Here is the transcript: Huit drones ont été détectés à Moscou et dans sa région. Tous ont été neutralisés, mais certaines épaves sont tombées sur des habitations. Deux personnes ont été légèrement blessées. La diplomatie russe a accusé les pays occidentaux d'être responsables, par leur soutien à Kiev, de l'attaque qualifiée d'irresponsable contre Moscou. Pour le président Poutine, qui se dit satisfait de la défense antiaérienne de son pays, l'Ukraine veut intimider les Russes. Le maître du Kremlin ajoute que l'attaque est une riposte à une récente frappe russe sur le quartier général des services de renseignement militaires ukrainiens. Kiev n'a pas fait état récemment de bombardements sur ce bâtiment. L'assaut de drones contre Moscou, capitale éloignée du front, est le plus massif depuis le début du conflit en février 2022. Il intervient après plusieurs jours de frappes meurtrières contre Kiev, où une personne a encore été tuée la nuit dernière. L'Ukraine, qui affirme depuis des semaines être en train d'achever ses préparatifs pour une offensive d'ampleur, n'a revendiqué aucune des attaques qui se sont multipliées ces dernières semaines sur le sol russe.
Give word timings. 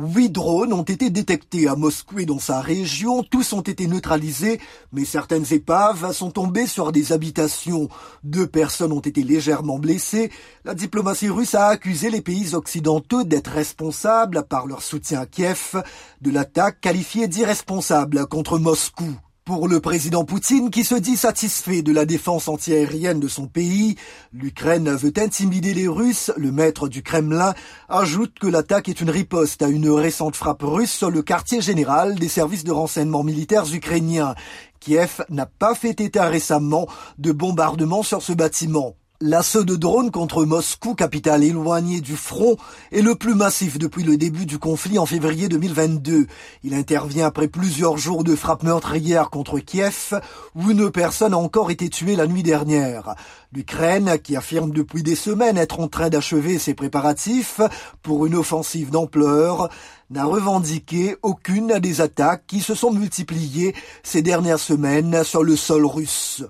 Huit 0.00 0.30
drones 0.30 0.72
ont 0.72 0.84
été 0.84 1.10
détectés 1.10 1.66
à 1.66 1.74
Moscou 1.74 2.20
et 2.20 2.24
dans 2.24 2.38
sa 2.38 2.60
région. 2.60 3.24
Tous 3.24 3.52
ont 3.52 3.62
été 3.62 3.88
neutralisés, 3.88 4.60
mais 4.92 5.04
certaines 5.04 5.52
épaves 5.52 6.12
sont 6.12 6.30
tombées 6.30 6.68
sur 6.68 6.92
des 6.92 7.12
habitations. 7.12 7.88
Deux 8.22 8.46
personnes 8.46 8.92
ont 8.92 9.00
été 9.00 9.24
légèrement 9.24 9.80
blessées. 9.80 10.30
La 10.64 10.74
diplomatie 10.74 11.30
russe 11.30 11.56
a 11.56 11.66
accusé 11.66 12.10
les 12.10 12.20
pays 12.20 12.54
occidentaux 12.54 13.24
d'être 13.24 13.50
responsables, 13.50 14.44
par 14.48 14.68
leur 14.68 14.82
soutien 14.82 15.22
à 15.22 15.26
Kiev, 15.26 15.82
de 16.20 16.30
l'attaque 16.30 16.80
qualifiée 16.80 17.26
d'irresponsable 17.26 18.28
contre 18.28 18.60
Moscou. 18.60 19.16
Pour 19.48 19.66
le 19.66 19.80
président 19.80 20.26
Poutine, 20.26 20.68
qui 20.68 20.84
se 20.84 20.94
dit 20.94 21.16
satisfait 21.16 21.80
de 21.80 21.90
la 21.90 22.04
défense 22.04 22.48
antiaérienne 22.48 23.18
de 23.18 23.28
son 23.28 23.46
pays, 23.46 23.96
l'Ukraine 24.30 24.94
veut 24.94 25.14
intimider 25.16 25.72
les 25.72 25.88
Russes. 25.88 26.30
Le 26.36 26.52
maître 26.52 26.86
du 26.86 27.02
Kremlin 27.02 27.54
ajoute 27.88 28.38
que 28.38 28.46
l'attaque 28.46 28.90
est 28.90 29.00
une 29.00 29.08
riposte 29.08 29.62
à 29.62 29.68
une 29.68 29.88
récente 29.88 30.36
frappe 30.36 30.64
russe 30.64 30.92
sur 30.92 31.10
le 31.10 31.22
quartier 31.22 31.62
général 31.62 32.16
des 32.16 32.28
services 32.28 32.62
de 32.62 32.72
renseignement 32.72 33.24
militaires 33.24 33.72
ukrainiens. 33.72 34.34
Kiev 34.80 35.24
n'a 35.30 35.46
pas 35.46 35.74
fait 35.74 35.98
état 36.02 36.28
récemment 36.28 36.86
de 37.16 37.32
bombardements 37.32 38.02
sur 38.02 38.20
ce 38.20 38.34
bâtiment. 38.34 38.96
L'assaut 39.20 39.64
de 39.64 39.74
drones 39.74 40.12
contre 40.12 40.44
Moscou, 40.44 40.94
capitale 40.94 41.42
éloignée 41.42 42.00
du 42.00 42.14
front, 42.14 42.56
est 42.92 43.02
le 43.02 43.16
plus 43.16 43.34
massif 43.34 43.76
depuis 43.76 44.04
le 44.04 44.16
début 44.16 44.46
du 44.46 44.60
conflit 44.60 44.96
en 44.96 45.06
février 45.06 45.48
2022. 45.48 46.28
Il 46.62 46.72
intervient 46.72 47.26
après 47.26 47.48
plusieurs 47.48 47.96
jours 47.96 48.22
de 48.22 48.36
frappes 48.36 48.62
meurtrières 48.62 49.30
contre 49.30 49.58
Kiev, 49.58 50.20
où 50.54 50.70
une 50.70 50.92
personne 50.92 51.34
a 51.34 51.36
encore 51.36 51.72
été 51.72 51.88
tuée 51.88 52.14
la 52.14 52.28
nuit 52.28 52.44
dernière. 52.44 53.16
L'Ukraine, 53.52 54.20
qui 54.22 54.36
affirme 54.36 54.70
depuis 54.70 55.02
des 55.02 55.16
semaines 55.16 55.58
être 55.58 55.80
en 55.80 55.88
train 55.88 56.10
d'achever 56.10 56.60
ses 56.60 56.74
préparatifs 56.74 57.60
pour 58.04 58.24
une 58.24 58.36
offensive 58.36 58.90
d'ampleur, 58.90 59.68
n'a 60.10 60.26
revendiqué 60.26 61.16
aucune 61.22 61.80
des 61.80 62.00
attaques 62.00 62.44
qui 62.46 62.60
se 62.60 62.76
sont 62.76 62.92
multipliées 62.92 63.74
ces 64.04 64.22
dernières 64.22 64.60
semaines 64.60 65.24
sur 65.24 65.42
le 65.42 65.56
sol 65.56 65.86
russe. 65.86 66.44